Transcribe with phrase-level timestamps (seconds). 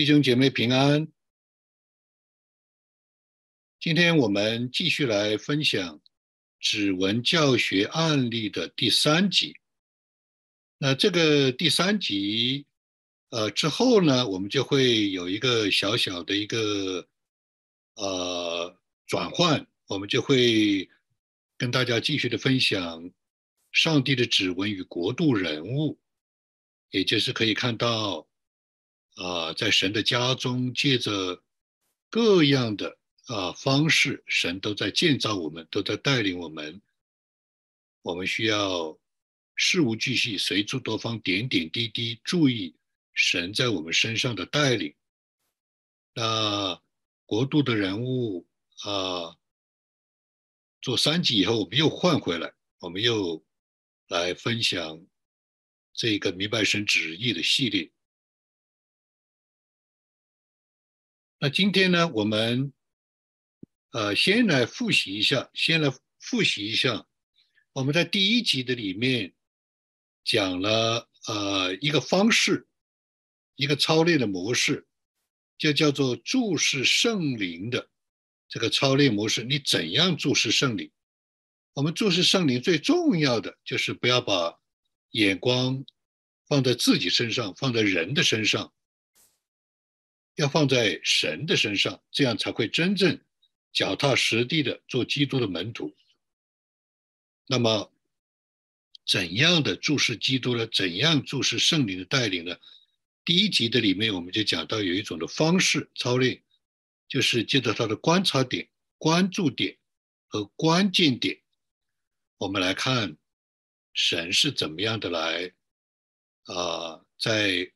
[0.00, 1.06] 弟兄姐妹平安。
[3.78, 6.00] 今天我们继续来分享
[6.58, 9.54] 指纹教学案例的第三集。
[10.78, 12.64] 那这个第三集，
[13.28, 17.06] 呃，之后呢，我们就会有一个小小的一个
[17.96, 18.74] 呃
[19.06, 20.88] 转换，我们就会
[21.58, 23.10] 跟大家继续的分享
[23.70, 26.00] 上帝的指纹与国度人物，
[26.88, 28.26] 也就是可以看到。
[29.22, 31.42] 啊，在神的家中，借着
[32.08, 36.80] 各样的啊方式，神都在建造我们，都在带领我们。
[38.00, 38.98] 我们需要
[39.54, 42.74] 事无巨细、随处多方、点点滴滴注意
[43.12, 44.94] 神在我们身上的带领。
[46.14, 46.80] 那
[47.26, 48.48] 国度的人物
[48.84, 49.36] 啊，
[50.80, 53.44] 做三集以后，我们又换回来，我们又
[54.08, 54.98] 来分享
[55.92, 57.92] 这个明白神旨意的系列。
[61.42, 62.70] 那今天呢，我们
[63.92, 67.06] 呃先来复习一下，先来复习一下，
[67.72, 69.32] 我们在第一集的里面
[70.22, 72.68] 讲了呃一个方式，
[73.56, 74.86] 一个操练的模式，
[75.56, 77.88] 就叫做注视圣灵的
[78.46, 79.42] 这个操练模式。
[79.42, 80.92] 你怎样注视圣灵？
[81.72, 84.58] 我们注视圣灵最重要的就是不要把
[85.12, 85.86] 眼光
[86.46, 88.74] 放在自己身上，放在人的身上。
[90.36, 93.20] 要放在神的身上，这样才会真正
[93.72, 95.94] 脚踏实地的做基督的门徒。
[97.46, 97.92] 那么，
[99.06, 100.66] 怎样的注视基督呢？
[100.68, 102.56] 怎样注视圣灵的带领呢？
[103.24, 106.42] 第一集的里面我们就讲到有一种的方式操练，
[107.08, 109.76] 就是借着他的观察点、关注点
[110.26, 111.40] 和关键点，
[112.38, 113.16] 我们来看
[113.92, 115.52] 神是怎么样的来
[116.44, 117.70] 啊，在。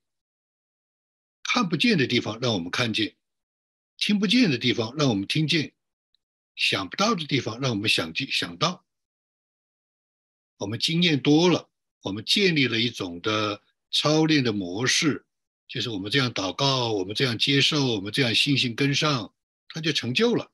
[1.55, 3.15] 看不见的地方让我们看见，
[3.97, 5.73] 听不见的地方让我们听见，
[6.57, 8.85] 想不到的地方让我们想见想到。
[10.57, 11.71] 我们经验多了，
[12.03, 13.63] 我们建立了一种的
[13.93, 15.25] 操练的模式，
[15.69, 19.33] 就是我们这样祷告，我们这样接受，我们这样信心跟上，
[19.69, 20.51] 他就成就了。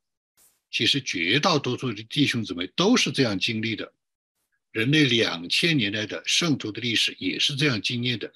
[0.71, 3.95] 其实绝大多数的弟兄姊妹都是这样经历的，
[4.71, 8.35] 人类两千年来的圣徒的历史也是这样经验的，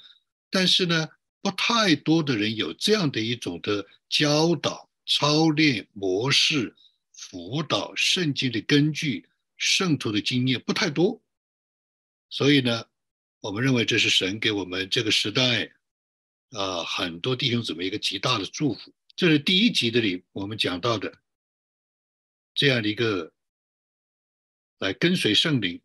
[0.48, 1.10] 但是呢。
[1.44, 6.74] 不太多的人有这样的一种的教导、操练模式、
[7.12, 9.28] 辅导圣经的根据、
[9.58, 11.22] 圣徒的经验不太多，
[12.30, 12.86] 所以呢，
[13.40, 15.70] 我们认为这是神给我们这个时代
[16.52, 18.94] 啊很多弟兄姊妹一个极大的祝福。
[19.14, 21.12] 这是第一集的里我们讲到的
[22.54, 23.34] 这样的一个
[24.78, 25.78] 来跟随圣灵、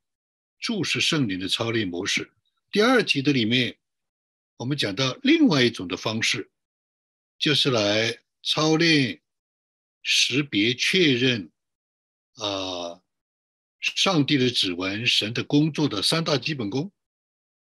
[0.57, 2.31] 注视圣灵的操练模式。
[2.71, 3.75] 第二集的里面。
[4.59, 6.51] 我们讲到另外一种的方式，
[7.37, 9.21] 就是来操练、
[10.03, 11.49] 识别、确认
[12.33, 13.01] 啊，
[13.79, 16.91] 上帝的指纹、神的工作的三大基本功，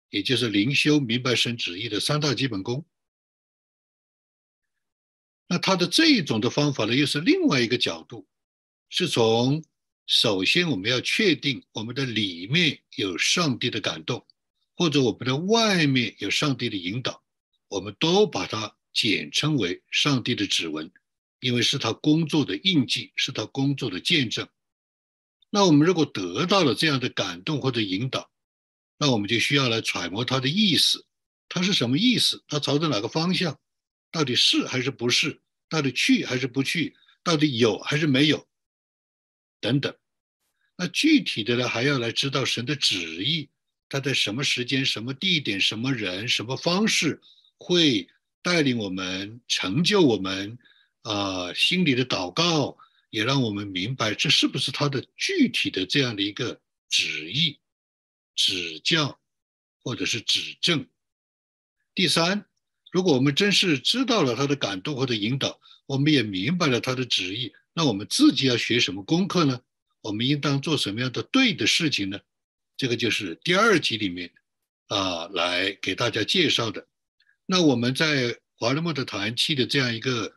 [0.08, 2.86] 也就是灵修、明白神旨意的三大基本功。
[5.46, 8.26] 那他的这一种的方法呢，又是另外一个角度，
[8.88, 9.62] 是从
[10.06, 14.26] 首先我们要确定我们的里面有上帝的感动。
[14.78, 17.20] 或者我们的外面有上帝的引导，
[17.66, 20.92] 我们都把它简称为上帝的指纹，
[21.40, 24.48] 因为是他工作的印记，是他工作的见证。
[25.50, 28.30] 那我们如果得到了这样的感动或者引导，
[28.98, 31.04] 那我们就需要来揣摩他的意思，
[31.48, 32.44] 他是什么意思？
[32.46, 33.58] 他朝着哪个方向？
[34.12, 35.42] 到底是还是不是？
[35.68, 36.94] 到底去还是不去？
[37.24, 38.46] 到底有还是没有？
[39.60, 39.92] 等等。
[40.76, 43.50] 那具体的呢，还要来知道神的旨意。
[43.88, 47.20] 他在什么时间、什么地点、什么人、什么方式
[47.58, 48.08] 会
[48.42, 50.58] 带领我们、成就我们？
[51.02, 52.76] 啊，心里的祷告
[53.08, 56.60] 也让我们明白，这是不是他的具体的这样的一个
[56.90, 57.58] 旨意、
[58.34, 59.18] 指教，
[59.82, 60.86] 或者是指正？
[61.94, 62.44] 第三，
[62.92, 69.62] 如果我们真是知道了他的感动或者引导，我们也明白了他的旨意，那我们自己要学什么功课呢？
[70.02, 72.20] 我们应当做什么样的对的事情呢？
[72.78, 74.32] 这个就是第二集里面
[74.86, 76.86] 啊，来给大家介绍的。
[77.44, 80.32] 那我们在华勒莫的团契的这样一个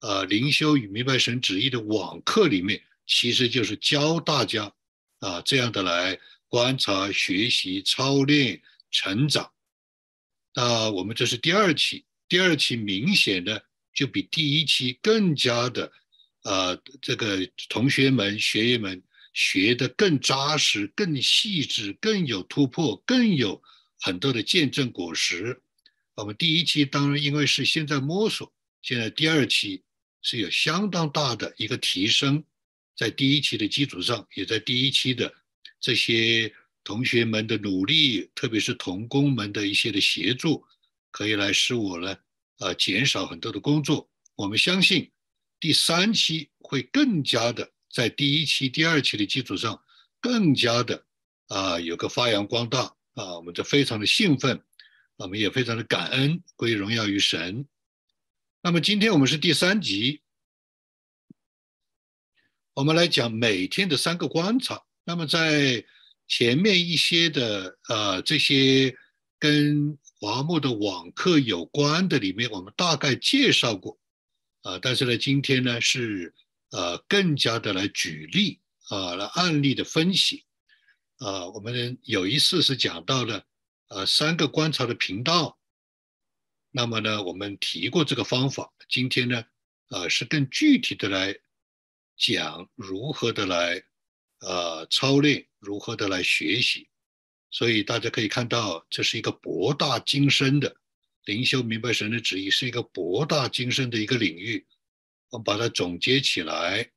[0.00, 4.72] 呃灵修与明白神旨意的网课里面，其实就是教大家
[5.18, 6.18] 啊这样的来
[6.48, 9.52] 观察、学习、操练、成长。
[10.54, 13.62] 那我们这是第二期，第二期明显的
[13.92, 15.92] 就比第一期更加的
[16.44, 19.02] 啊，这个同学们、学员们。
[19.32, 23.62] 学得更扎实、更细致、更有突破、更有
[24.00, 25.62] 很多的见证果实。
[26.14, 28.52] 我们第一期当然因为是现在摸索，
[28.82, 29.82] 现在第二期
[30.20, 32.44] 是有相当大的一个提升，
[32.94, 35.32] 在第一期的基础上，也在第一期的
[35.80, 36.52] 这些
[36.84, 40.62] 同学们的努力，特别是童工们的一些的协助，
[41.10, 42.16] 可以来使我呢，
[42.58, 44.10] 呃，减少很多的工作。
[44.34, 45.10] 我们相信
[45.58, 49.80] 第三期会更加的在第一期、第二期的基础上，
[50.20, 51.04] 更加的
[51.48, 54.62] 啊，有个发扬光大啊，我们就非常的兴奋。
[55.16, 57.64] 我们也非常的感恩，归荣耀于神。
[58.60, 60.20] 那么今天我们是第三集，
[62.74, 64.82] 我们来讲每天的三个观察。
[65.04, 65.84] 那么在
[66.26, 68.96] 前面一些的呃这些
[69.38, 74.00] 跟华木的网课有关的里面，我们大概介绍过
[74.62, 74.78] 啊。
[74.80, 76.34] 但是呢，今天呢是
[76.72, 80.44] 呃更加的来举例啊，来案例的分析
[81.18, 81.46] 啊。
[81.46, 83.46] 我们有一次是讲到了。
[83.94, 85.58] 呃，三个观察的频道，
[86.70, 88.72] 那么呢，我们提过这个方法。
[88.88, 89.44] 今天呢，
[89.90, 91.36] 呃，是更具体的来
[92.16, 93.84] 讲如何的来
[94.40, 96.88] 呃操练，如何的来学习。
[97.50, 100.74] 所以大家可以看到，这是一个博大精深的
[101.26, 104.66] 灵修明白神的旨意，是一个博大精深的一个领域。
[105.32, 106.92] 我把它总结起来，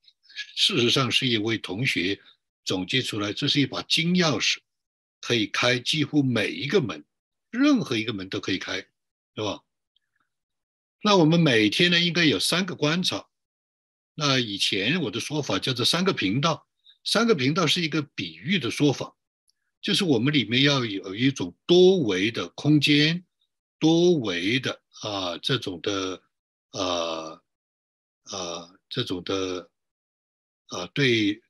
[0.56, 2.20] 事实上是一位同学
[2.66, 4.58] 总结出来，这是一把金钥匙。
[5.22, 7.04] 可以开几乎每一个门，
[7.50, 8.86] 任何一个门都可以开，
[9.34, 9.64] 对吧？
[11.02, 13.26] 那我们每天呢，应该有三个观察。
[14.14, 16.68] 那以前我的说法叫做三个频道，
[17.04, 19.16] 三个频道是一个比喻的说法，
[19.82, 23.26] 就是我们里面要有一种多维的空间，
[23.80, 26.22] 多维的啊这种的
[26.70, 27.42] 呃
[28.32, 29.70] 呃这种的
[30.68, 31.42] 啊对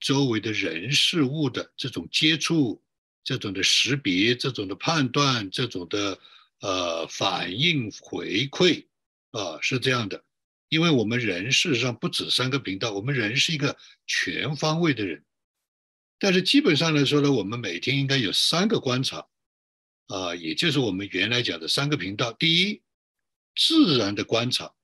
[0.00, 2.80] 周围的人事物的这种接触。
[3.26, 6.20] 这种的识别，这种的判断，这种的
[6.60, 8.84] 呃反应回馈
[9.30, 10.22] 啊，是这样的。
[10.68, 15.24] 因为我们人事实上不止三个频道，我们人是一个全方位的人。
[16.18, 19.26] 但是基本上来说呢，我们每天应该有三个观察
[20.08, 22.30] 啊，也就是我们原来讲的三个频道。
[22.34, 22.82] 第一，
[23.56, 24.74] 自然的观察，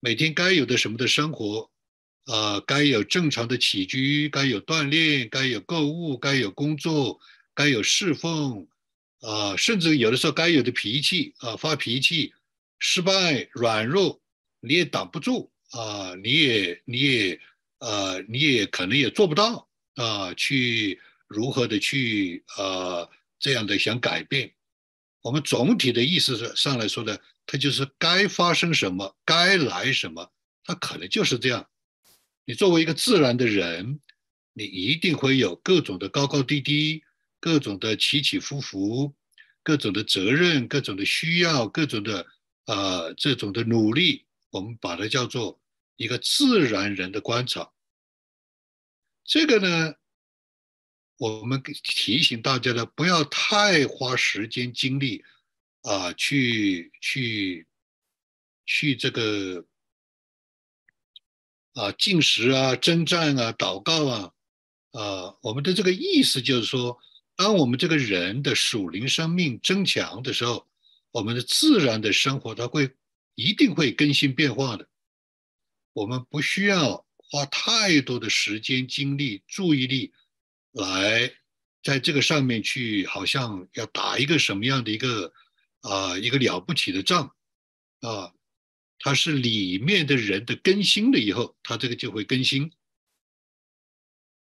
[0.00, 1.70] 每天该有的什么的生活。
[2.26, 7.20] 啊，该有正常的起居，该有锻炼，该有购物，该有工作，
[7.54, 8.66] 该有侍奉，
[9.20, 12.34] 啊，甚至有的时候该有的脾气啊，发脾气，
[12.80, 14.20] 失败，软弱，
[14.58, 17.40] 你也挡不住啊，你也，你也，
[17.78, 23.08] 呃，你也可能也做不到啊，去如何的去啊，
[23.38, 24.52] 这样的想改变，
[25.22, 27.16] 我们总体的意思是上来说呢，
[27.46, 30.32] 它就是该发生什么，该来什么，
[30.64, 31.68] 它可能就是这样。
[32.44, 34.00] 你作为一个自然的人，
[34.52, 37.02] 你一定会有各种的高高低低，
[37.40, 39.14] 各种的起起伏伏，
[39.62, 42.26] 各种的责任，各种的需要，各种的
[42.66, 45.60] 呃这种的努力，我们把它叫做
[45.96, 47.72] 一个自然人的观察。
[49.24, 49.94] 这个呢，
[51.18, 55.24] 我们提醒大家呢，不要太花时间精力
[55.86, 57.66] 啊，去去
[58.66, 59.64] 去这个。
[61.76, 64.32] 啊，进食啊，征战啊，祷告啊，
[64.92, 66.98] 啊，我们的这个意思就是说，
[67.36, 70.66] 当我们这个人的属灵生命增强的时候，
[71.10, 72.90] 我们的自然的生活它会
[73.34, 74.88] 一定会更新变化的。
[75.92, 80.14] 我们不需要花太多的时间、精力、注意力
[80.72, 81.30] 来
[81.82, 85.30] 在这个上面去，好像要打一个什么样的一个
[85.88, 87.34] 啊一个了不起的仗
[88.00, 88.32] 啊。
[88.98, 92.72] 它是里面的人的更新了以后，它这个就会更新。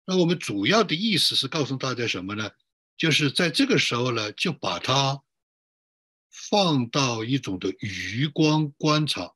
[0.04, 2.52] 那我们主要的意思是告诉大家什么呢？
[2.98, 5.22] 就是在这个时候呢，就把它
[6.30, 9.34] 放到一种的余光观察，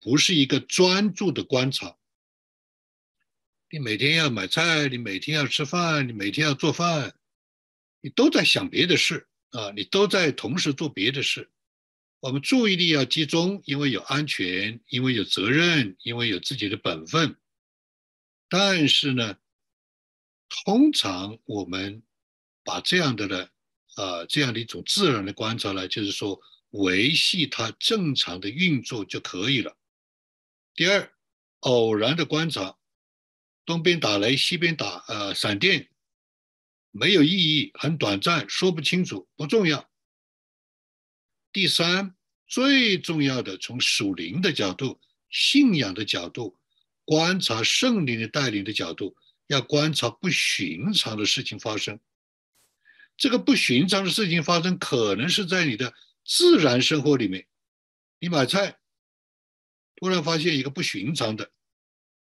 [0.00, 1.98] 不是一个专注的观察。
[3.70, 7.14] 你每天要买菜，你每天要吃饭，你每天要做饭，
[8.00, 11.48] 你都在想别的事啊，你都在同时做别的事。
[12.18, 17.36] 我们注意力要集中，因为有安全，因为有责任，因为有自己的本分。
[18.48, 19.36] 但是呢，
[20.48, 22.02] 通常我们
[22.64, 23.48] 把这样的呢，
[23.94, 29.76] 啊，这样的一种自然的观察呢，就是说维系它正常的运作就可以了。
[30.74, 31.12] 第二，
[31.60, 32.76] 偶然的观察，
[33.64, 35.88] 东边打雷，西边打呃闪电，
[36.96, 39.90] 没有意义，很短暂，说不清楚，不重要。
[41.52, 42.14] 第三，
[42.46, 46.56] 最重要的，从属灵的角度、信仰的角度，
[47.04, 49.16] 观察圣灵的带领的角度，
[49.48, 51.98] 要观察不寻常的事情发生。
[53.16, 55.92] 这个不寻常的事情发生，可能是在你的
[56.24, 57.48] 自然生活里面，
[58.20, 58.78] 你买菜，
[59.96, 61.50] 突然发现一个不寻常的，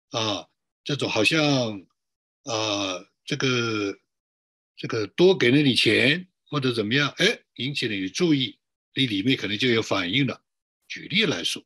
[0.09, 0.47] 啊，
[0.83, 1.85] 这种好像
[2.45, 3.95] 啊，这个
[4.75, 8.59] 这个多给了你钱或者怎么样，哎，引起了你注意，
[8.93, 10.41] 你里面可能就有反应了。
[10.87, 11.63] 举例来说，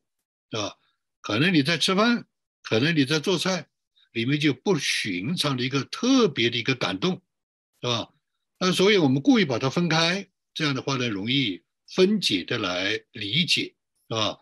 [0.50, 0.76] 是吧？
[1.20, 2.26] 可能你在吃饭，
[2.62, 3.68] 可能你在做菜，
[4.12, 7.22] 里面就不寻常的一个特别的一个感动，
[7.80, 8.12] 是吧？
[8.58, 13.74] 那所以我们故意把它分开，这样的话呢，容易分解的来理解，
[14.08, 14.38] 是吧？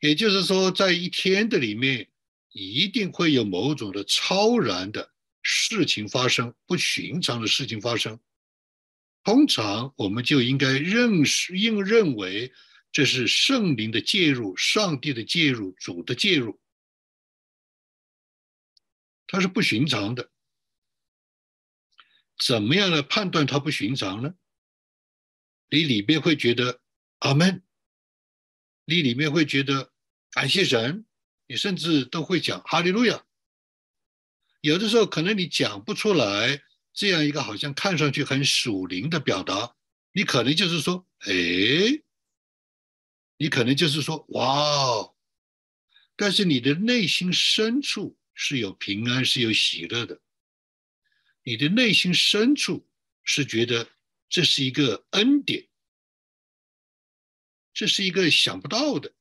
[0.00, 2.10] 也就是说，在一天的里面，
[2.52, 5.13] 一定会有某种的超然的
[5.44, 8.18] 事情发生，不寻常的事情发生。
[9.22, 12.52] 通常我们就应该认识，应认为
[12.90, 16.60] 这是圣灵的介入，上帝的介入，主的介入，
[19.26, 20.30] 它是不寻常的。
[22.38, 24.34] 怎么样来判断它不寻常呢？
[25.70, 26.80] 你里面会觉得
[27.18, 27.62] 阿门，
[28.84, 29.92] 你里面会觉得
[30.30, 31.06] 感谢神，
[31.46, 33.24] 你甚至都会讲哈利路亚。
[34.64, 36.62] 有的时候可能你讲不出来
[36.94, 39.76] 这样一个好像看上去很属灵的表达，
[40.10, 41.30] 你可能就是说，哎，
[43.36, 45.14] 你可能就是说哇哦，
[46.16, 50.18] 但是你的内心深处是有平安，是有喜乐的。
[51.42, 52.88] 你的内心深处
[53.22, 53.86] 是觉得
[54.30, 55.68] 这是一个恩典，
[57.74, 59.12] 这是一个想不到的，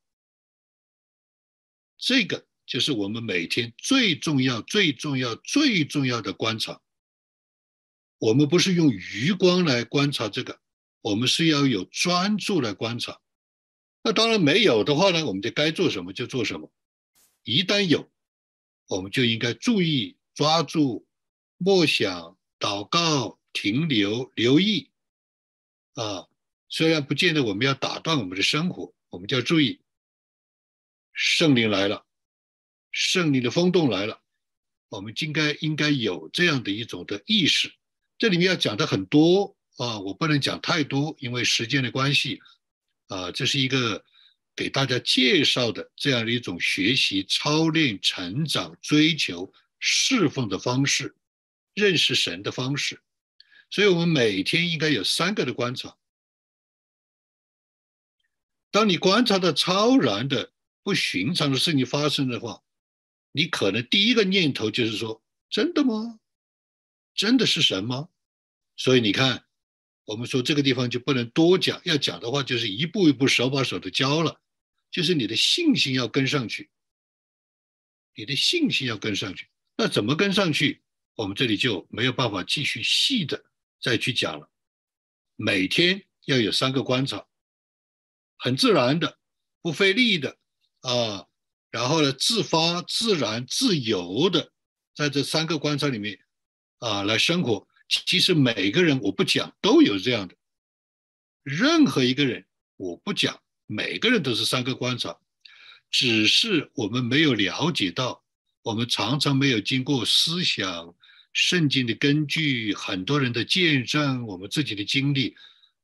[1.98, 6.82] 这个就是我们每天最重要、最重要、最重要的观察。
[8.20, 10.60] 我们不是用余光来观察这个，
[11.02, 13.20] 我们是要有专注来观察。
[14.04, 16.72] 那当然没有的话呢，我们就该做什么就做什么。
[17.44, 18.10] 一旦有，
[18.88, 21.08] 我们就应该注意抓住。
[21.58, 24.90] 默想、祷告、停留、留意，
[25.94, 26.28] 啊，
[26.68, 29.80] 虽然不见得我们要打断我们的生活，我们就要注意，
[31.14, 32.03] 圣灵来了，
[32.94, 34.22] 胜利的风动来了，
[34.88, 37.70] 我们应该应该有这样的一种的意识。
[38.18, 42.40] 这里面要讲的很多啊，我不能讲太多，因为时间的关系，
[43.08, 44.06] 啊，这是一个
[44.56, 51.18] 给大家介绍的这样的一种学习、操练、成长、追求、侍奉的方式。
[51.76, 53.02] 认识神的方式，
[53.72, 55.98] 所以我们每天应该有三个的观察。
[58.70, 62.63] 当你观察到超然的、不寻常的事情发生的话，
[63.34, 65.22] 你可能第一个念头就是说
[65.52, 66.22] ：“真的吗？
[67.14, 68.08] 真的是神吗？”
[68.78, 69.46] 所以你看，
[70.06, 74.40] 我们说这个地方就不能多讲，要讲的话就是一步一步、手把手的教了，
[74.90, 76.70] 就是你的信心要跟上去，
[78.16, 79.50] 你的信心要跟上去。
[79.76, 80.82] 那怎么跟上去？
[81.16, 83.46] 我们这里就没有办法继续细的
[83.80, 84.50] 再去讲了。
[85.36, 87.28] 每天要有三个观察，
[88.38, 89.20] 很自然的、
[89.62, 90.38] 不费力的
[90.82, 91.28] 啊，
[91.74, 94.52] 然后呢，自发、自然、自由的，
[94.96, 96.20] 在这三个观察里面
[96.78, 97.68] 啊来生活。
[97.90, 100.36] 其实每个人我不讲都有这样的，
[101.42, 102.46] 任何一个人
[102.78, 105.18] 我不讲，每个人都是三个观察，
[105.90, 108.24] 只是我们没有了解到，
[108.62, 110.96] 我们常常没有经过思想。
[111.34, 115.36] 圣经的根据，很多人的见证，我们自己的经历，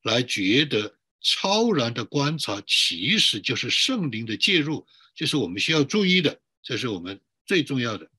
[0.04, 4.86] 来觉得超然的观察，其实就是圣灵的介入，
[5.16, 8.10] 就是我们需要注意的，这是我们最重要的，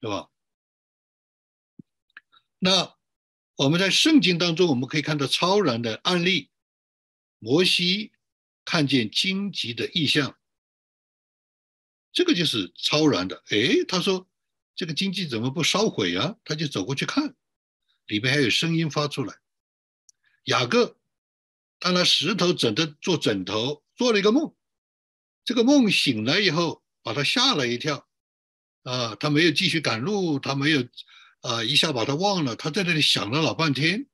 [0.00, 0.30] 对吧？
[2.58, 2.96] 那
[3.56, 6.50] 我们在圣经当中，我们可以看到超然的案例，
[7.38, 8.12] 摩西
[8.64, 10.38] 看见荆棘的意象，
[12.12, 13.42] 这个就是超然的。
[13.50, 14.28] 哎，他说。
[14.76, 16.36] 这个经济怎么不烧毁啊？
[16.44, 17.36] 他就走过去看，
[18.06, 19.38] 里面还有声音发出来。
[20.46, 20.98] 雅各，
[21.78, 24.52] 当他石头整的做枕头，做了一个梦。
[25.44, 28.08] 这个梦醒来以后，把他吓了一跳。
[28.82, 30.86] 啊，他没有继续赶路，他没有，
[31.40, 32.56] 啊，一下把他忘了。
[32.56, 34.06] 他在那里想了老半天。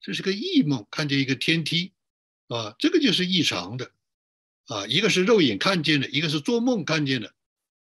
[0.00, 1.92] 这是个异梦，看见一个天梯，
[2.48, 3.90] 啊，这个就是异常的，
[4.66, 7.34] 啊，一个是肉眼看见的，一个是做梦看见的，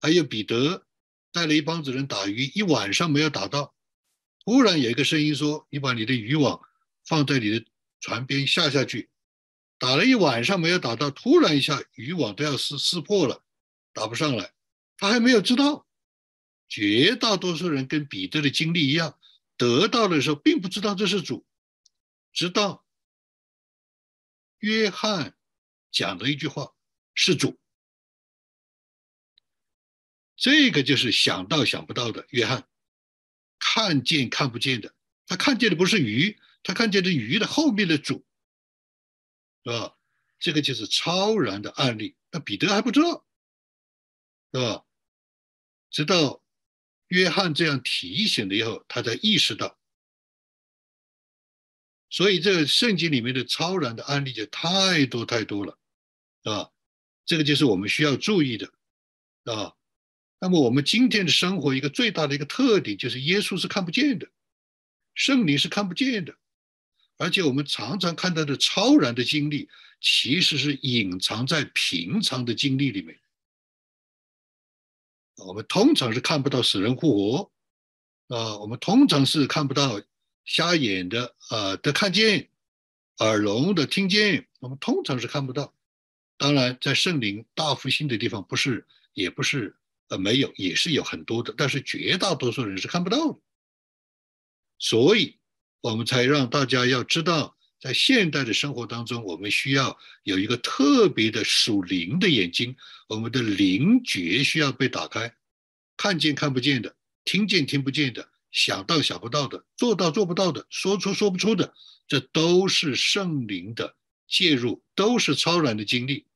[0.00, 0.86] 还有彼得。
[1.32, 3.72] 带了一帮子人打鱼，一晚上没有打到。
[4.44, 6.60] 突然有一个声音说：“你把你的渔网
[7.06, 7.64] 放在你的
[8.00, 9.08] 船边下下去。”
[9.80, 13.42] 打了一晚上没有打到，突然一下渔网都要撕撕破了，
[13.94, 14.52] 打不上来。
[14.98, 15.88] 他还没有知道，
[16.68, 19.18] 绝大多数人跟彼得的经历一样，
[19.56, 21.46] 得到的时候并不知道这是主，
[22.30, 22.84] 直到
[24.58, 25.34] 约翰
[25.90, 26.74] 讲的一句话
[27.16, 27.58] ：“是主。”
[30.36, 32.68] 这个就是想到想不到的，约翰
[33.58, 34.94] 看见看不见的，
[35.26, 38.26] 他看见的不是鱼，他看见的鱼的后面的主，
[39.64, 39.96] 是吧？
[40.38, 42.16] 这个就是超然的案例。
[42.30, 43.26] 那彼得还不知道，
[44.52, 44.84] 是吧？
[45.90, 46.42] 直到
[47.08, 49.78] 约翰这样提醒了以后，他才意识到。
[52.08, 55.78] 所以，这个圣经里面的超然的案例就太多太多了，
[56.44, 56.70] 啊，
[57.24, 58.72] 这个就是我们需要注意的，
[59.44, 59.76] 啊。
[60.40, 64.28] 那么，我们今天的生活一个最大的一个特点就是耶稣是看不见的，
[65.14, 66.36] 圣灵是看不见的，
[67.20, 69.68] 而且我们常常看到的超然的经历，
[70.00, 73.20] 其实是隐藏在平常的经历里面。
[75.36, 77.52] 我们通常是看不到死人复活，
[78.34, 80.00] 啊，我们通常是看不到。
[80.46, 82.48] 瞎眼的啊的看见，
[83.18, 85.74] 耳聋的听见，我们通常是看不到。
[86.38, 89.76] 当然，在圣灵大复兴的地方，不是也不是
[90.08, 93.38] 呃没有，也是有很多的，但是绝大多数人是看不到的。
[94.78, 95.38] 所以，
[95.80, 102.76] 我们才让大家要知道，在现代的生活当中，我们需要有一个特别的属灵的眼睛，
[103.08, 105.34] 我们的灵觉需要被打开，
[105.96, 106.94] 看见看不见的，
[107.24, 108.28] 听见听不见的。
[108.50, 111.72] 想到想不到的，做到做不到的，说出说不出的，
[112.08, 113.94] 这都是圣灵的
[114.26, 116.26] 介入，都是超然的经历。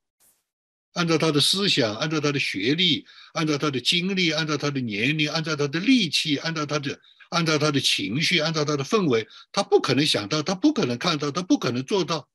[0.93, 7.01] 按照他的思想，按照他的学历，按照他的经历，按照他的年龄，按照他的力气，按照他的
[7.35, 12.29] 按照他的情绪，按照他的氛围，他不可能想到，他不可能看到，他不可能做到，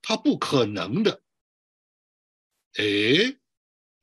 [0.00, 1.22] 他不可能的。
[2.74, 3.36] 哎，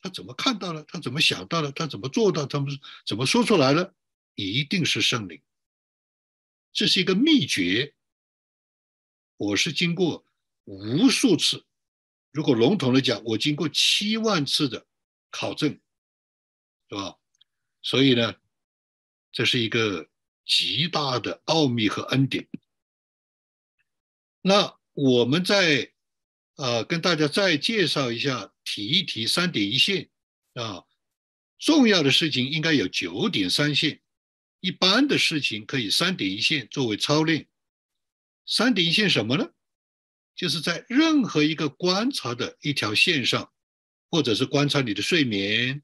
[0.02, 0.84] 他怎么看到了？
[0.84, 1.72] 他怎么想到了？
[1.72, 2.46] 他怎么做到？
[2.46, 3.96] 他们怎么说出来了？
[4.36, 5.42] 一定是圣灵，
[6.74, 7.94] 这是一个秘诀。
[9.38, 10.26] 我是经过
[10.66, 11.66] 无数次，
[12.32, 14.86] 如果笼统的讲，我经过七万次的
[15.30, 15.80] 考证，
[16.90, 17.18] 是吧？
[17.82, 18.36] 所以呢，
[19.32, 20.10] 这是一个
[20.46, 22.48] 极大的奥秘和恩典。
[24.42, 25.92] 那我们再
[26.56, 30.10] 呃，跟大家再介绍一下，提一提三点一线
[30.54, 30.84] 啊，
[31.58, 34.02] 重要的事情应该有九点三线。
[34.60, 37.48] 一般的事情可以三点一线作为操练。
[38.46, 39.50] 三点一线什么呢？
[40.36, 43.52] 就是在任何一个观察的一条线上，
[44.10, 45.82] 或者是观察你的睡眠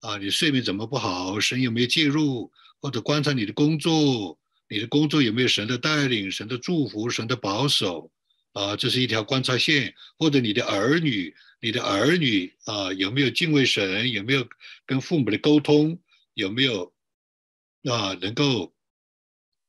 [0.00, 2.52] 啊，你睡眠怎么不好，神有没有介入？
[2.80, 8.10] 或者观察你的工作，你的工作有没有神的带领、神的祝福、神的保守
[8.52, 8.76] 啊？
[8.76, 9.94] 这是一条观察线。
[10.18, 14.10] 或者你的儿女，你的儿女啊，有没有敬畏神？
[14.10, 14.48] 有没有
[14.84, 15.98] 跟父母的沟通？
[16.34, 16.92] 有没有？
[17.84, 18.74] 啊，能够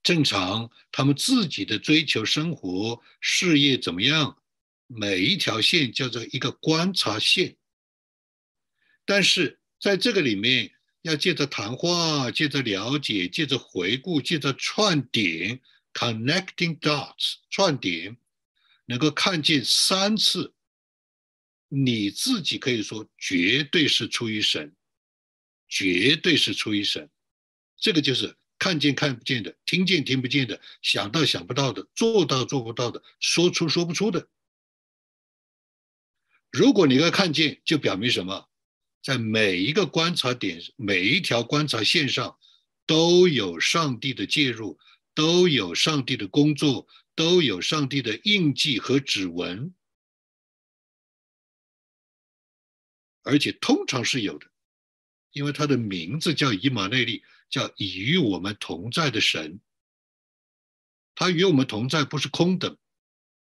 [0.01, 4.37] 正常，他们自己的追求、生活、事业怎么样？
[4.87, 7.57] 每一条线叫做一个观察线。
[9.05, 10.71] 但是在这个里面，
[11.03, 15.61] 要借着谈话、借着了解、借着回顾、借着串点
[15.93, 18.17] （connecting dots） 串点，
[18.85, 20.53] 能够看见三次，
[21.69, 24.75] 你自己可以说绝对是出于神，
[25.67, 27.09] 绝对是出于神。
[27.77, 34.27] 这个就是看见看不见的，听见听不见的，想到想不到的，做到做不到的，说出说不出的。
[36.51, 38.49] 如果你要看见，就表明什么？
[39.01, 42.37] 在每一个观察点、每一条观察线上，
[42.85, 44.79] 都有上帝的介入，
[45.13, 49.73] 都有上帝的工作，都有上帝的印记和指纹，
[53.23, 54.47] 而且通常是有的，
[55.31, 57.23] 因为他的名字叫以马内利。
[57.49, 59.61] 叫与我们同在的神，
[61.15, 62.77] 他与我们同在，不是空的，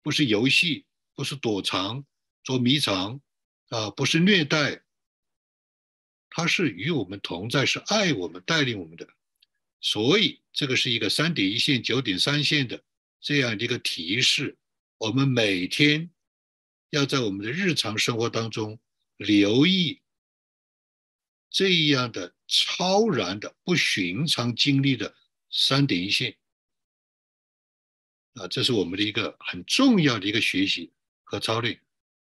[0.04, 2.06] 不是游戏，不是躲藏、
[2.44, 3.22] 捉迷藏，
[3.70, 4.84] 啊，不是虐待，
[6.38, 9.10] 他是与我们同在，是爱我们、带领我们的。
[9.82, 12.84] 所以，这个是一个三点一线、九点三线的
[13.20, 14.56] 这样的一个提示。
[15.00, 16.12] 我们每天
[16.92, 18.80] 要在我们的日常生活当中
[19.18, 20.00] 留意。
[21.50, 25.16] 这样的超然的、不寻常经历的
[25.50, 26.38] 三点一线
[28.36, 30.92] 啊，这是我们的一个很重要的一个学习
[31.24, 31.82] 和操练。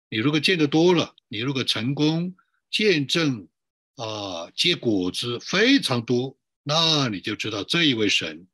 [0.09, 2.35] 你如果见得多了，你如果成功
[2.69, 3.47] 见证
[3.95, 8.47] 啊结果子非常多，那你就知道这一位神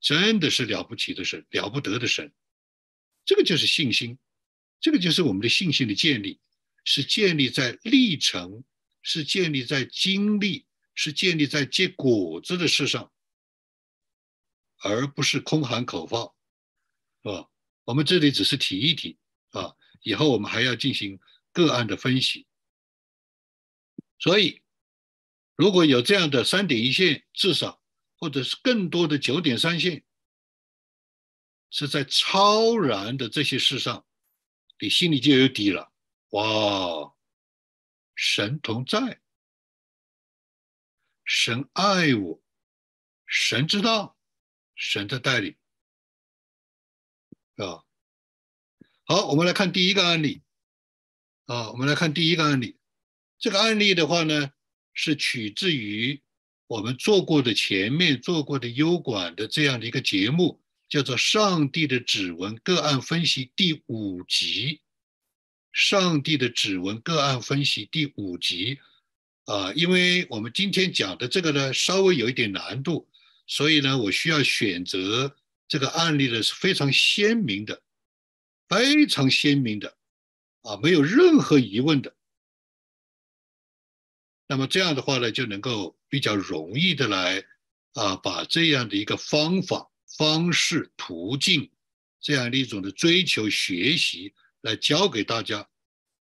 [0.00, 2.32] 真的是了不起的神，了不得的神。
[3.24, 4.18] 这个就是信心，
[4.80, 6.40] 这个就是我们的信心的建立，
[6.84, 8.64] 是建立在历程。
[9.02, 13.10] 是建立在经历，是建立在结果子的事上，
[14.82, 16.36] 而不是空喊口号，
[17.22, 17.48] 是吧？
[17.84, 19.16] 我们这里只是提一提
[19.52, 21.18] 啊，以后我们还要进行
[21.50, 22.46] 个案的分析。
[24.18, 24.59] 所以，
[25.60, 27.82] 如果有这样的三点一线，至少
[28.16, 30.02] 或者是更多的九点三线，
[31.68, 34.06] 是在超然的这些事上，
[34.78, 35.92] 你心里就有底了。
[36.30, 37.14] 哇！
[38.14, 39.20] 神同在，
[41.26, 42.42] 神爱我，
[43.26, 44.16] 神知道，
[44.74, 45.54] 神的带领
[47.56, 47.84] 啊。
[49.04, 50.40] 好，我们来看第一个案例
[51.44, 52.78] 啊，我们来看第一个案例。
[53.38, 54.52] 这个案例的话呢，
[55.02, 56.20] 是取自于
[56.66, 60.60] 我们做过的前面做过的优管的这样的一个节目，
[60.90, 64.74] 叫做《上帝的指纹个案分析》第五集，
[65.72, 68.78] 《上帝的指纹个案分析》第五集
[69.46, 73.08] 啊，因为我们今天讲的这个呢，稍微有一点难度，
[73.46, 75.34] 所以呢，我需要选择
[75.66, 77.80] 这个案例呢是非常鲜明的，
[78.68, 79.96] 非常鲜明的
[80.60, 82.14] 啊，没有任何疑问的。
[84.50, 87.44] 那么这样的话呢，就能够比较容易的来
[87.92, 91.70] 啊，把这样的一个方法、方式、途径，
[92.20, 95.68] 这样的一种的追求学习来教给大家，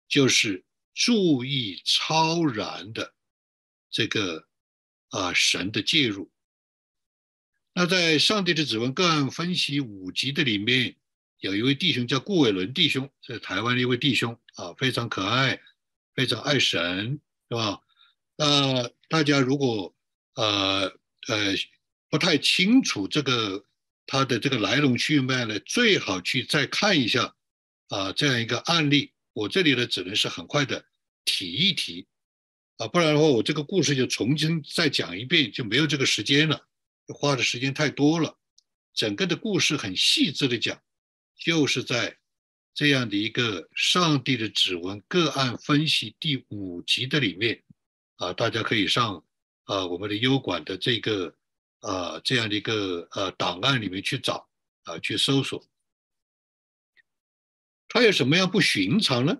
[0.09, 3.13] 就是注意超然的
[3.91, 4.47] 这个
[5.09, 6.31] 啊神的介入。
[7.75, 10.95] 那在《上帝的指纹个案分析》五集的里面，
[11.37, 15.61] 有一位弟兄叫顾伟伦弟兄，是台湾的一位弟兄啊，非常可爱，
[16.15, 17.83] 非常爱神，是吧？
[18.37, 19.93] 那大家如果
[20.35, 20.93] 呃
[21.27, 21.55] 呃
[22.09, 23.65] 不太清楚这个
[24.05, 27.35] 他的这个来龙去脉呢，最好去再看一下
[27.89, 29.11] 啊这样一个案例。
[29.33, 30.85] 我这里呢只能是很快的
[31.25, 32.07] 提一提
[32.77, 36.67] 啊，不然的话我这个故事就重新再讲一遍就没有这个时间了，
[37.07, 38.37] 花的时间太多了。
[38.93, 40.81] 整个的故事很细致的讲，
[41.37, 42.17] 就是在
[42.73, 47.63] 这样的一个上帝的指纹个案分析第五集的里面。
[48.17, 49.23] 啊，大家可以上
[49.65, 51.35] 啊我们的优管的这个
[51.79, 54.49] 啊这样的一个呃档案里面去找
[54.83, 55.63] 啊去搜索，
[57.87, 59.39] 他有什么样不寻常呢？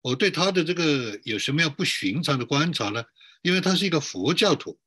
[0.00, 3.04] 我对他的这个有什么样不寻常的观察呢？
[3.42, 4.78] 因为他是一个佛教徒，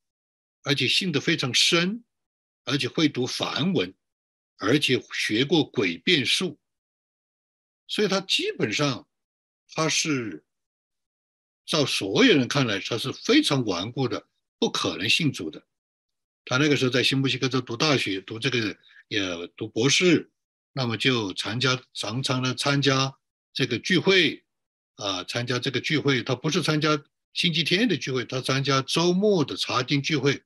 [0.63, 2.03] 而且信得非常深，
[2.65, 3.93] 而且会读梵文，
[4.57, 6.59] 而且学过诡辩术，
[7.87, 9.07] 所以他基本上
[9.73, 10.43] 他是。
[11.71, 14.27] 照所有人看来，他是非常顽固的，
[14.59, 15.63] 不可能信主的。
[16.43, 18.75] 他那个时候在新墨西哥州读大学，读这个
[19.07, 19.21] 也
[19.55, 20.29] 读博士，
[20.73, 23.15] 那么就参加常常的参加
[23.53, 24.43] 这个聚会，
[24.95, 26.21] 啊，参加这个聚会。
[26.21, 30.43] 他不是参加星期天的聚会，他参加周末的查经聚会。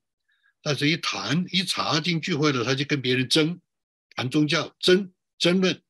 [0.62, 3.60] 但是一谈一查经聚会了，他就跟别人争，
[4.14, 5.82] 谈宗教争争论，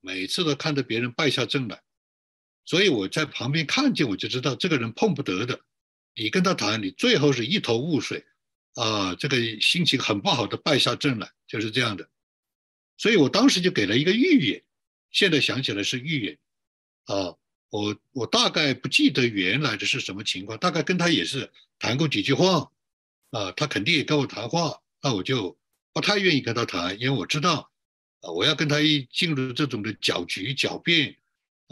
[0.00, 1.81] 每次都看到别人败下阵来。
[2.64, 5.60] 所以我在旁边看见，我就知道这个人碰不得的。
[6.14, 8.24] 你跟他谈，你最后是一头雾水，
[8.74, 12.08] 啊，这个心情很不好的败下阵来，就是这样的。
[12.98, 14.62] 所以我当时就给了一个预言，
[15.10, 16.38] 现在想起来是预言，
[17.06, 17.34] 啊，
[17.70, 22.70] 我我大概不记得原来的是什么情况，大概跟他也是谈过几句话，
[23.30, 25.58] 啊，他肯定也跟我谈话，那我就
[25.92, 27.70] 不太愿意跟他谈，因为我知道，
[28.20, 31.16] 啊，我要跟他一进入这种的搅局狡辩。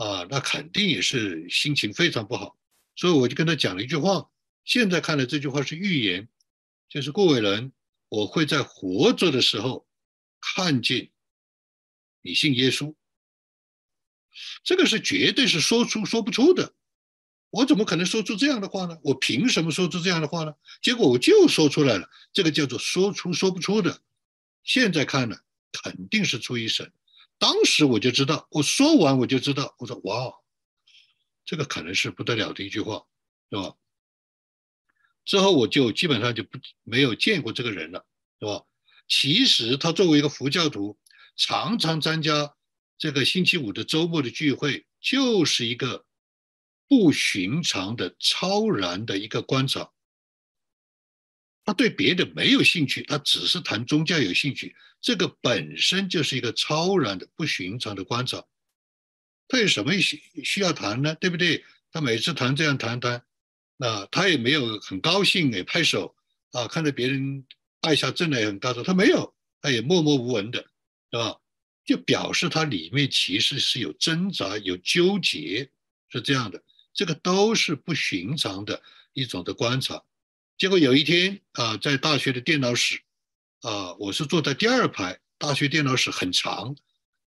[0.01, 2.57] 啊，那肯定也是心情非常不好，
[2.97, 4.31] 所以我就跟他讲了一句话。
[4.65, 6.27] 现在看来这句话是预言，
[6.89, 7.71] 就是顾伟人，
[8.09, 9.87] 我会在活着的时候
[10.41, 11.11] 看见
[12.23, 12.95] 你信耶稣。
[14.65, 16.73] 这个是绝对是说出说不出的，
[17.51, 18.99] 我怎么可能说出这样的话呢？
[19.03, 20.55] 我凭什么说出这样的话呢？
[20.81, 24.01] 结果我就说出来了，这个叫做说出说不出的。
[24.63, 26.91] 现在看了，肯定是出于神。
[27.41, 30.31] 当时我就知道，我说完我就知道，我说哇，
[31.47, 33.07] 这个可能是不得了的一句话，
[33.51, 33.75] 是吧？
[35.25, 38.07] 之后我就基本上就不没有见过这个人了，
[38.39, 38.67] 是吧？
[39.09, 40.99] 其实他作为一个佛教徒，
[41.35, 42.55] 常常参加
[42.99, 46.05] 这个星期五的周末的聚会，就是一个
[46.87, 49.91] 不寻常的、超然的一个观察。
[51.71, 54.75] 他对别的没有兴趣，他只是谈宗教有兴趣。
[55.01, 58.45] 这个本身就是一个超然的、不寻常的观察。
[59.47, 61.15] 他有什么需需要谈呢？
[61.15, 61.65] 对不对？
[61.93, 63.23] 他每次谈这样谈谈，
[63.77, 66.17] 那他也没有很高兴，也拍手
[66.51, 67.47] 啊，看到别人
[67.81, 68.83] 败下阵来很高兴。
[68.83, 70.59] 他没有，他也默默无闻的，
[71.13, 71.37] 是吧？
[71.85, 75.71] 就表示他里面其实是有挣扎、有纠结，
[76.09, 76.61] 是这样的。
[76.93, 80.03] 这个都是不寻常的一种的观察。
[80.61, 83.01] 结果有一天啊，在大学的电脑室
[83.63, 85.19] 啊，我是坐在第二排。
[85.39, 86.77] 大学电脑室很长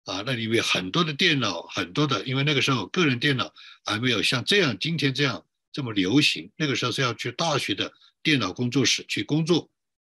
[0.06, 6.50] 啊，那里面很多的电脑，很多的，因为那个时候个人电脑还没有像这样今天这样这么流行。
[6.56, 7.92] 那个时候是要去大学的
[8.24, 9.70] 电脑工作室去工作，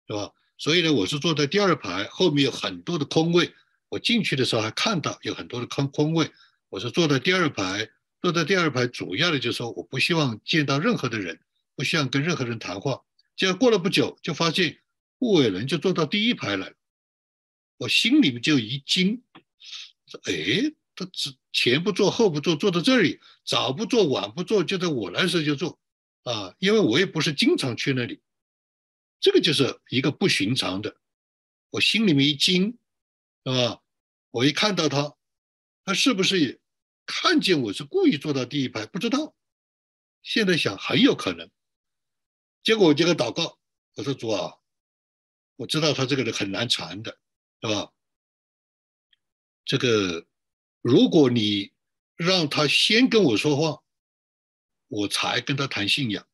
[0.08, 0.32] 是吧？
[0.58, 3.54] 所以呢，我是坐在第二排，后面有很多的空位。
[3.90, 6.32] 我进去的时候还看到有很多的空空位。
[6.70, 7.88] 我是坐在第二排，
[8.24, 11.40] 坐在第二排，主要的就是说我不希望见到任何的人，
[11.76, 13.04] 不希望跟任何人谈话。
[13.36, 14.82] 结果过了不久，就发现
[15.18, 16.76] 顾伟伦就坐到第一排来了，
[17.78, 19.24] 我心里面就一惊，
[20.06, 25.80] 说：“哎，他只前不坐后不坐，坐到这里，早不坐晚不坐，就在我来时候就坐，
[26.24, 28.22] 啊，因为我也不是经常去那里，
[29.20, 30.96] 这个就是一个不寻常的。
[31.72, 32.78] 我心里面一惊，
[33.46, 33.82] 是吧？
[34.30, 35.16] 我一看到他，
[35.84, 36.60] 他是不是也
[37.08, 38.86] 看见我是故意坐到第一排？
[38.86, 39.34] 不知道，
[40.22, 41.50] 现在想很有可能。”
[42.64, 43.60] 结果我这个祷告，
[43.96, 44.58] 我说主啊，
[45.58, 47.20] 我知道他这个人很难缠的，
[47.62, 47.92] 是吧？
[49.66, 50.26] 这个
[50.82, 51.74] 如果你
[52.16, 53.84] 让他先跟我说话，
[54.88, 56.28] 我才跟他谈信仰。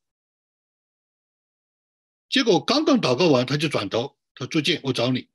[2.30, 5.28] 结果刚刚祷告完，他就转头，他说：“朱建，我找你，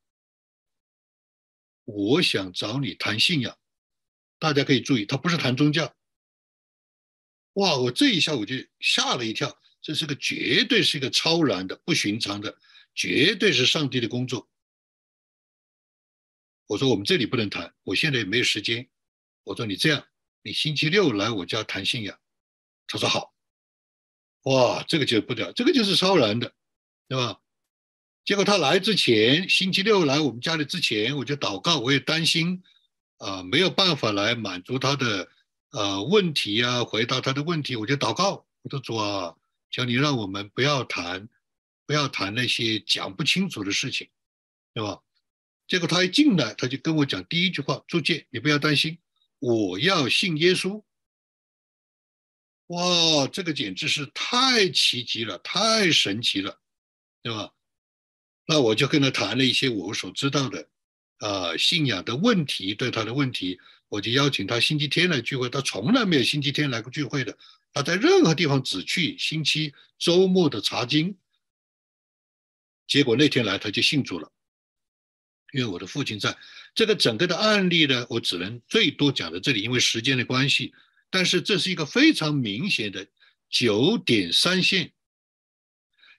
[1.84, 3.58] 我想找你谈信仰。”
[4.38, 5.92] 大家可以注意，他不是谈宗教。
[7.54, 7.76] 哇！
[7.76, 9.60] 我这一下我就吓了一跳。
[9.84, 12.56] 这是个绝对是一个超然的、不寻常的，
[12.94, 14.48] 绝对是上帝的工作。
[16.66, 18.88] 我说我们这里不能谈，我现在也没有时间。
[19.42, 20.02] 我说你这样，
[20.42, 22.18] 你星期六来我家谈信仰。
[22.86, 23.34] 他说好。
[24.44, 26.54] 哇，这个就不得，这个就是超然的，
[27.06, 27.42] 对吧？
[28.24, 32.62] 结果他来之前，星期六来我们家里之前，我就祷告，我也担心
[33.18, 35.28] 啊，没有办法来满足他的
[35.72, 39.36] 呃问题啊，回答他的问题，我就祷告，我说主啊。
[39.74, 41.28] 叫你让我们不要谈，
[41.84, 44.08] 不要谈那些讲不清楚的事情，
[44.72, 45.02] 对吧？
[45.66, 48.98] 结果他一进来，他就跟我讲第一句话：“朱建，你不要担心，
[49.40, 50.80] 我要信耶稣。”
[52.68, 56.60] 哇，这个简直是太奇迹了，太神奇了，
[57.20, 57.52] 对吧？
[58.46, 60.68] 那我就跟他谈了一些我所知道的，
[61.18, 63.58] 啊，信仰的问题，对他的问题，
[63.88, 67.36] 我就邀请他星期天来聚会，他从来没有星期天来过聚会的。
[67.74, 71.18] 他在任何地方只去星期周末的查经，
[72.86, 74.32] 结果那天来他就信主了，
[75.52, 76.38] 因为我的父亲在。
[76.72, 80.72] 这个整个的案例呢，我只能最多讲到这里，因为时间的关系。
[81.10, 83.06] 但是这是一个非常明显的
[83.48, 84.92] 九点三线，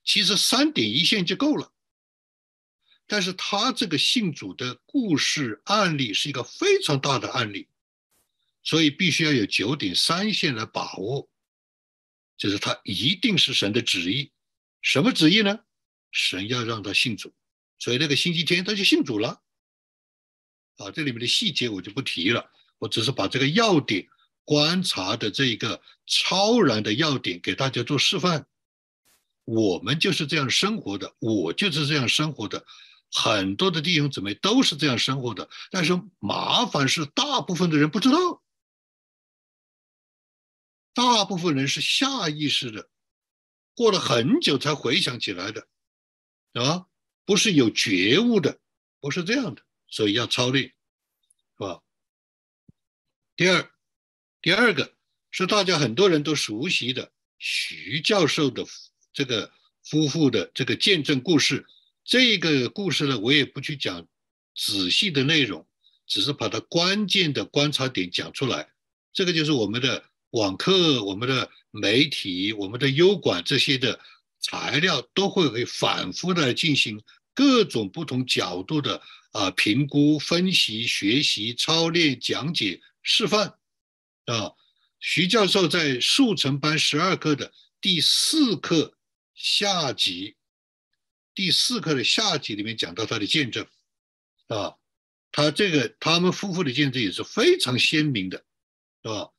[0.03, 1.73] 其实三点一线就够了。
[3.07, 7.67] 但是他这个信主的故事案例是一个非常大的案例，
[8.63, 11.29] 所以必须要有九点三线来把握。
[12.37, 14.31] 就是他一定是神的旨意，
[14.81, 15.59] 什么旨意呢？
[16.11, 17.33] 神要让他信主，
[17.79, 19.41] 所以那个星期天他就信主了。
[20.77, 24.07] 啊，这里面的细节我就不提了，我只是把这个要点
[24.43, 28.45] 观察的这一个超然的要点给大家做示范。
[29.45, 32.65] 我们就是这样生活的，我就是这样生活的，
[33.11, 38.41] 很多的弟兄姊妹都是这样生活的，但是麻烦是大部分的人不知道。
[40.95, 42.89] 大部分人是下意识的，
[43.75, 45.67] 过了很久才回想起来的，
[46.53, 46.87] 啊，
[47.25, 48.61] 不是有觉悟的，
[49.01, 50.73] 不是这样的，所以要操练，是
[51.57, 51.83] 吧？
[53.35, 53.69] 第二，
[54.41, 54.95] 第二个
[55.31, 58.65] 是大家很多人都熟悉的徐教授的
[59.11, 59.51] 这个
[59.83, 61.65] 夫妇的这个见证故事。
[62.05, 64.07] 这个故事呢，我也不去讲
[64.55, 65.67] 仔细的内容，
[66.07, 68.71] 只是把它关键的观察点讲出来。
[69.11, 70.05] 这个就是我们的。
[70.35, 73.97] 网课、我们的媒体、我们的优管这些的
[74.41, 77.01] 材料，都会会反复的进行
[77.33, 83.57] 各种不同角度的啊评估、分析、学习、操练、讲解、示范
[84.25, 84.51] 啊。
[84.99, 88.97] 徐教授在速成班十二课的第四课
[89.35, 90.35] 下集，
[91.33, 93.65] 第四课的下集里面讲到他的见证
[94.47, 94.75] 啊，
[95.31, 98.43] 他这个他们夫妇的见证也是非常鲜明的，
[99.01, 99.29] 是吧？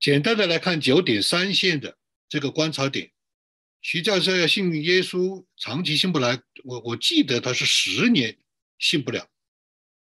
[0.00, 3.12] 简单的来看九点三线的这个观察点，
[3.82, 6.42] 徐教授要信耶稣，长期信不来。
[6.64, 8.38] 我我记得他是十年
[8.78, 9.28] 信不了，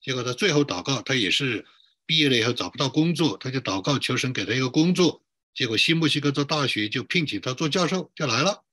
[0.02, 1.66] 结果他最后祷告，他也是
[2.06, 5.22] 毕业了以后找不到工作，他就祷告求神给他一个工作。
[5.54, 8.64] 结果新墨西哥州大学就聘请他做教授，就来了。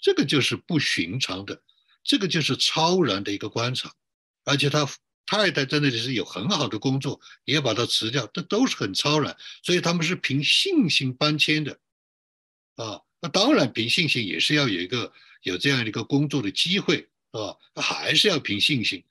[0.00, 1.62] 这个就是不寻常的，
[2.02, 3.94] 这个就是超然的一个观察，
[4.42, 4.88] 而且他。
[5.26, 11.78] 太太在那里是有很好的工作，也把他辞掉，这都是很超然，所以他们是凭信心搬迁的，
[12.76, 15.12] 啊，那当然凭信心也是要有一个
[15.42, 19.02] 有这样的一个工作的机会，啊，还是要凭信心，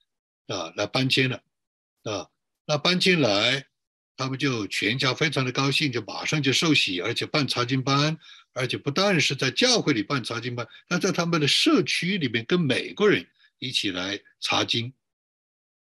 [0.48, 1.44] 啊，来搬迁的，
[2.04, 2.30] 啊，
[2.66, 3.68] 那搬迁来，
[4.16, 8.18] 他们就全家非常的高兴，就马上就受洗，而且办查经班，
[8.54, 13.28] 而且不但是在教会里办查经班，那在他们的社区里面跟美国人
[13.60, 14.94] 一起来查经。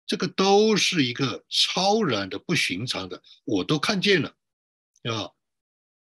[0.06, 4.36] 这个都是一个超然的、不寻常的，我都看见了，
[5.04, 5.32] 啊。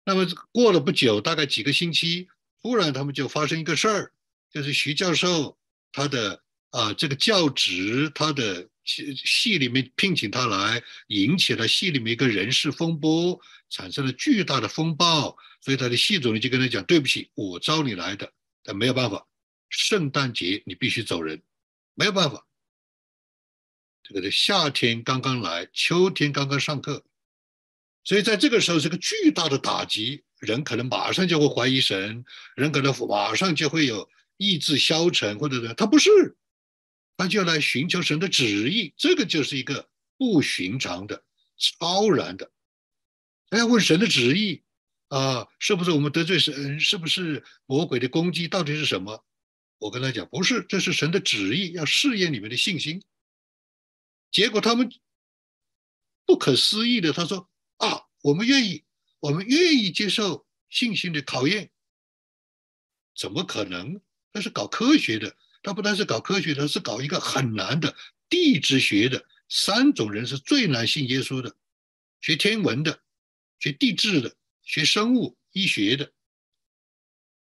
[0.05, 2.27] 那么过了不久，大概几个星期，
[2.61, 4.11] 突然他们就发生一个事儿，
[4.51, 5.57] 就是徐教授
[5.91, 18.33] 他的啊这个教职，他的戏戏里面聘请他来，引起了戏里面一个人事风波，产生了巨大的风暴，所以他的系主任就跟他讲：“对不起，我招你来的，
[18.63, 19.27] 但没有办法，
[19.69, 21.43] 圣诞节你必须走人，
[21.93, 22.47] 没有办法。
[24.03, 27.05] 这个的夏天刚刚来，秋天刚刚上课。”
[28.03, 32.23] 所以在这个时候是个巨大的打击，人可能马上就会怀疑神，
[32.55, 36.09] 人可能马上就会有意志消沉，或者是他不是，
[37.17, 41.23] 他就来寻求神的旨意，这个就是一个不寻常的、
[41.57, 42.49] 超然的。
[43.49, 44.63] 他要问神的旨意
[45.09, 46.79] 啊，是不是我们得罪神？
[46.79, 48.47] 是不是魔鬼的攻击？
[48.47, 49.23] 到底是什么？
[49.77, 53.03] 我跟他讲，不是，这是神的旨意，要试验你们的信心。
[54.31, 54.91] 结果他们
[56.25, 57.49] 不可思议的，他说。
[57.79, 58.83] 啊，我们愿意，
[59.21, 61.71] 我们愿意接受信心的考验。
[63.15, 64.01] 怎么可能？
[64.33, 67.95] 他是搞科学的，他不但是搞科学的，是搞一个很难的
[68.27, 69.25] 地质学的。
[69.47, 71.55] 三种人是最难信耶稣的：
[72.19, 73.01] 学天文的、
[73.59, 76.11] 学地质的、学生物医学的。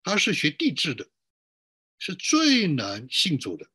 [0.04, 1.10] 他是学地质的，
[1.98, 3.72] 是最难信主的。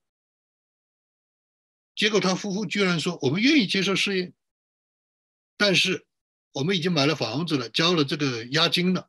[2.01, 4.33] 结果他夫妇居然说：“我们愿意接受试验，
[5.59, 6.07] 但是。”
[6.53, 9.09] 我们已经买了房子了，交了这个押金了。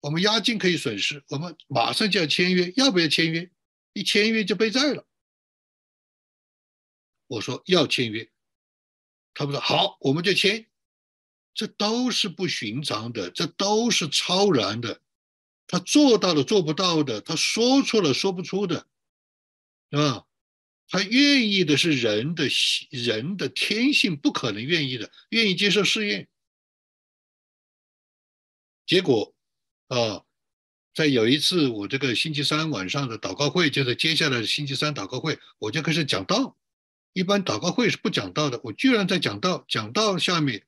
[0.00, 3.48] 我们押金可以损失，我们马上就要签约，要不要签约？
[3.92, 5.06] 一签约就背债了。
[7.28, 8.28] 我说要签约，
[9.34, 10.66] 他们说好，我们就签。
[11.54, 15.00] 这都是不寻常的，这都是超然的。
[15.68, 18.88] 他做到了做不到的，他说出了说不出的，
[19.92, 20.26] 是吧？
[20.92, 22.46] 他愿意的是人的
[22.90, 26.28] 人的天性不可能愿意的，愿意接受试验。
[28.84, 29.34] 结果，
[29.88, 30.22] 啊，
[30.92, 36.58] 在有一次我这个星期三晚上的祷告会，就是接下来星期三祷告会，我就开始讲道。
[37.14, 39.64] 一般祷告会是不讲道的，我居然在讲道。
[39.66, 40.62] 讲道下面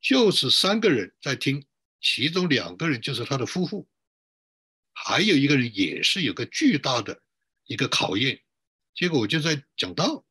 [0.00, 1.64] 就是三个人在听，
[2.00, 3.86] 其中两个人就是他的夫妇，
[4.92, 7.22] 还有一个人也是有个巨大的
[7.66, 8.42] 一个考验。
[8.94, 10.24] 结果我就在讲道，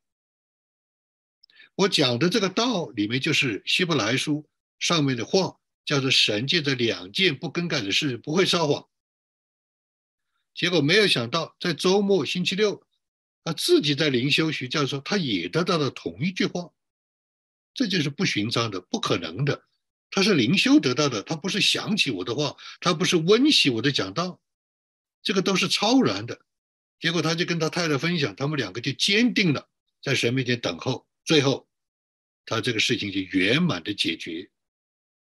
[1.76, 5.58] 我讲的这个道里面就是希伯来书上面的话。
[5.84, 8.88] 叫做神借的两件不更改的事不会撒谎。
[10.54, 12.86] 结果没有想到，在周末星期六，
[13.44, 16.72] 他自己在灵修学教授，他也得到了同一句话，
[17.74, 19.66] 这就是不寻常的，不可能的。
[20.12, 24.40] 他是灵修得到的，他不是想起我的话，他不是温习我的讲道，
[25.24, 26.46] 这个都是超然的。
[27.02, 29.68] 结果他就跟他太太分享，他们两个就坚定了
[30.04, 31.68] 在神面前等候，最后
[32.46, 34.50] 他这个事情就圆满的解决。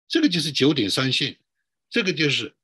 [0.06, 1.40] 这个就是九点三线，
[1.90, 2.54] 这个就是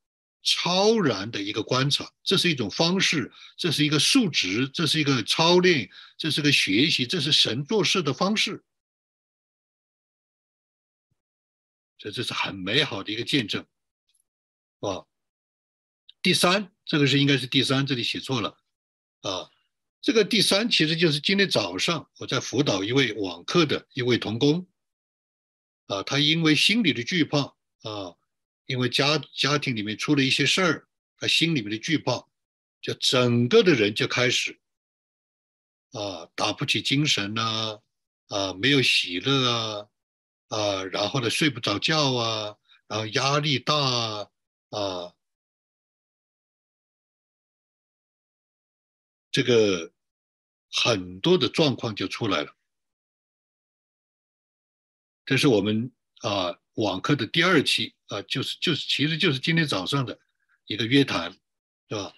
[0.41, 8.63] 超然的一个观察，这是一种方式，这是一个数值，这是一个操练，这是个学习，这是神做事的方式。
[11.97, 13.65] 这这是很美好的一个见证，
[14.79, 15.05] 啊。
[16.21, 18.62] 第三，这个是应该是第三，这里写错了，
[19.23, 19.49] 啊，
[20.01, 24.67] 这个第三其实就是今天早上我在辅导一位网课的一位童工。
[25.87, 27.39] 啊，他因为心里的惧怕
[27.81, 28.15] 啊，
[28.65, 32.25] 因为家家庭里面出了一些事儿，他心里面的惧怕，
[32.81, 34.57] 就整个的人就开始
[35.91, 37.79] 啊，打不起精神呐，
[38.29, 39.87] 啊，没有喜乐啊，
[40.47, 42.55] 啊，然后呢，睡不着觉啊，
[42.87, 45.13] 然后压力大啊，
[49.33, 49.91] 这个
[50.71, 52.55] 很多的状况就出来了。
[55.25, 60.19] 这是我们啊网课的第二期啊，就是就是其实就是今天早上的
[60.67, 61.35] 一个约谈，
[61.87, 62.13] 对吧？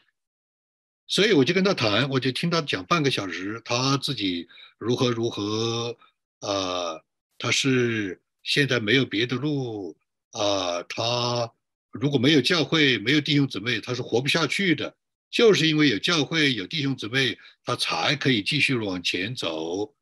[1.08, 5.96] 所以我就跟他谈，我就听他讲半个小时，他自己如何如何
[6.40, 7.02] 啊，
[7.38, 9.96] 他是现在没有别的路
[10.32, 11.54] 啊，他
[11.92, 14.98] 如果没有教会，没有弟兄姊妹，他是活不下去的，
[15.30, 19.96] 就是因为有教会有弟兄姊妹，他才可以继续往前走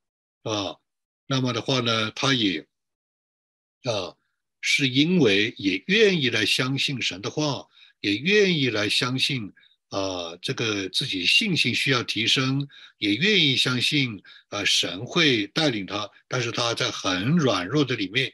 [0.43, 0.77] 啊。
[1.27, 2.67] 那么的话呢，他也。
[3.83, 4.15] 啊，
[4.61, 7.67] 是因为也愿意来相信神的话，
[7.99, 9.51] 也愿意来相信
[9.89, 12.65] 啊，这个自己信心需要提升，
[12.97, 16.09] 也愿意相信啊，神会带领他。
[16.29, 18.33] 但是他在很软弱的里面，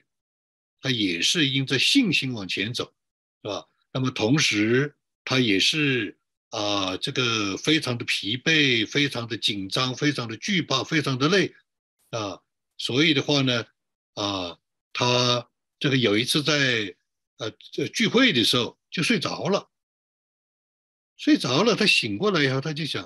[0.82, 2.94] 他也是因着信心往前走，
[3.42, 3.66] 是吧？
[3.92, 6.16] 那么同时他也是
[6.50, 11.54] 啊，这个非常的疲惫，非常的紧张，非常的惧怕，非常的累
[12.12, 12.40] 啊。
[12.78, 13.66] 所以的话呢，
[14.16, 14.58] 啊。
[14.92, 15.48] 他
[15.80, 16.94] 这个有一次在
[17.38, 19.70] 呃这聚会的时候就睡着了，
[21.16, 23.04] 睡着了，他醒过来以后他就想，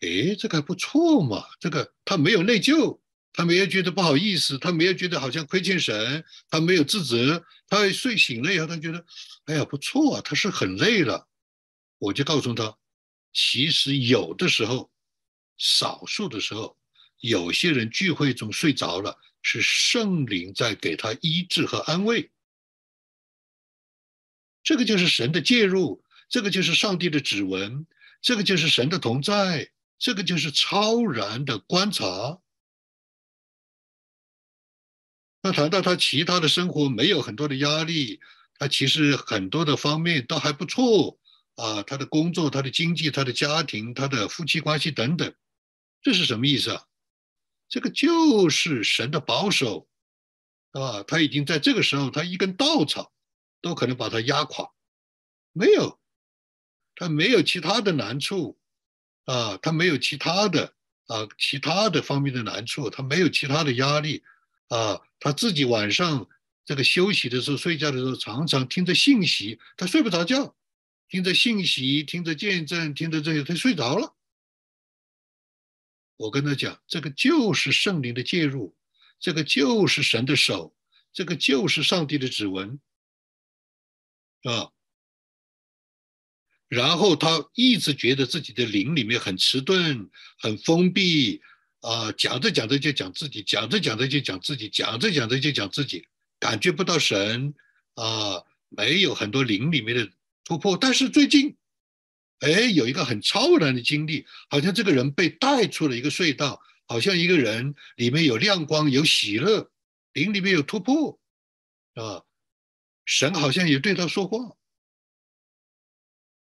[0.00, 3.00] 哎，这个还不错嘛，这个他没有内疚。
[3.32, 9.04] 他没有觉得不好意思，他没有觉得好像亏欠神，他没有自责，他睡醒了以后，他觉得，
[9.44, 11.28] 哎呀不错啊，他是很累了。
[11.98, 12.76] 我就告诉他，
[13.32, 14.90] 其实有的时候，
[15.56, 16.76] 少数的时候，
[17.20, 22.30] 有些人聚会中睡着了，是圣灵在给他医治和安慰。
[24.62, 27.86] 这个就是神的介入，这个就是上帝的指纹，
[28.20, 32.40] 这个就是神的同在，这个就是超然的观察。
[35.42, 38.20] 那谈到他其他的生活没有很多的压力，
[38.58, 41.18] 他其实很多的方面都还不错
[41.56, 45.34] 啊，他的工作、他的经济、他的家庭、他的夫妻关系等等，
[46.00, 46.86] 这是什么意思啊？
[47.68, 49.88] 这个就是神的保守，
[50.72, 53.12] 啊，他已经在这个时候，他一根稻草
[53.60, 54.70] 都可能把他压垮，
[55.52, 55.98] 没有，
[56.94, 58.58] 他没有其他的难处，
[59.24, 60.74] 啊，他没有其他的
[61.08, 64.24] 啊，其他的方面的难处，他没有其他的压力。
[64.68, 66.28] 啊，他自己晚上
[66.64, 70.55] 这个休息的时候、睡觉的时候，常常听着信息，他睡不着觉，
[71.08, 74.16] 听着信息、听着见证、听着这些，他睡着了。
[76.16, 78.76] 我跟他讲，这个就是圣灵的介入，
[79.20, 80.74] 这个就是神的手，
[81.12, 82.80] 这个就是上帝的指纹，
[84.42, 84.72] 啊。
[86.68, 91.42] 然后他一直觉得自己的灵里面很迟钝、很封闭。
[91.80, 96.08] 啊，讲着讲着就讲自己，讲着讲着就讲自己，讲着讲着就讲自己，
[96.40, 97.54] 感觉不到神
[97.94, 100.10] 啊，没有很多灵里面的
[100.46, 100.78] 突破。
[100.78, 101.54] 但是最近，
[102.38, 109.70] 哎，有一个很超然的经历，好像这个人被带出了一个隧道，好像一个人里面有亮光，有喜乐，
[110.12, 111.20] 灵里面有突破，
[111.94, 112.24] 啊，
[113.04, 114.56] 神好像也对他说话，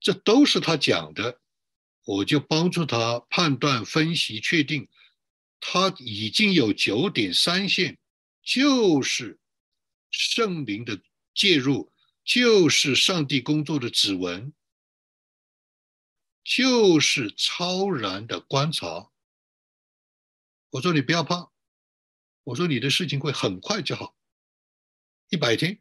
[0.00, 1.40] 这都是他讲的，
[2.05, 4.88] 我就帮助他判断、分析、确定。
[5.64, 7.96] 他已经有九点三线，
[8.42, 9.38] 就是
[10.11, 11.00] 圣灵的
[11.36, 11.91] 介入，
[12.24, 14.52] 就是上帝工作的指纹，
[16.44, 19.10] 就是超然的观察。
[20.70, 21.52] 我说你不要怕，
[22.44, 24.16] 我说你的事情会很快就好，
[25.28, 25.72] 一百天，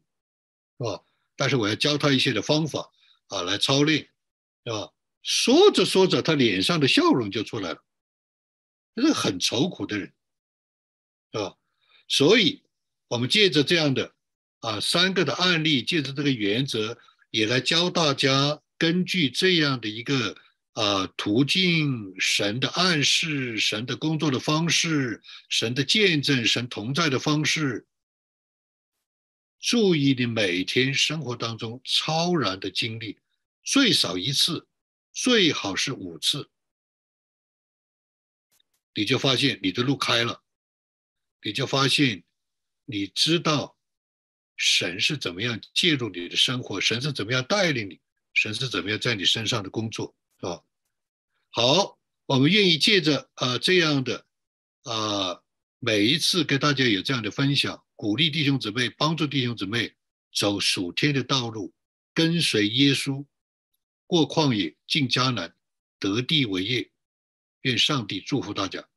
[0.77, 1.05] 是吧？
[1.35, 2.91] 但是我要教他一些的方法
[3.27, 4.09] 啊，来操练，
[4.65, 4.93] 是吧？
[5.21, 7.85] 说着说着，他脸上的笑容就出来了。
[8.95, 10.13] 这是很愁苦的人，
[11.31, 11.57] 是吧？
[12.07, 12.63] 所以，
[13.07, 14.15] 我们借着这样的
[14.61, 16.97] 啊三个的案例，借着这个原则，
[17.29, 20.35] 也来教大家，根据这样的一个
[20.73, 27.85] 啊途径，神的暗示，神的工作的方式，神的见证，神同在的方式，
[29.59, 33.17] 注意你每天生活当中超然的经历，
[33.63, 34.67] 最少一次，
[35.11, 36.49] 最好是五次。
[38.93, 40.43] 你就发现你的路开了，
[41.41, 42.23] 你就发现
[42.85, 43.77] 你知道
[44.63, 47.99] 神是怎么样介入你的生活，神是怎么样带领你，
[48.35, 50.61] 神是怎么样在你身上的工作，是吧？
[51.49, 51.97] 好，
[52.27, 54.23] 我们愿意借着啊这样的
[54.83, 55.41] 啊
[55.79, 59.95] 每一次跟大家有这样的分享，鼓励弟兄姊妹，帮助弟兄姊妹
[60.31, 61.73] 走属天的道路，
[62.13, 63.25] 跟随耶稣
[64.05, 65.55] 过旷野，进迦南，
[65.99, 66.91] 得地为业。
[67.63, 68.87] 愿上帝祝福大家。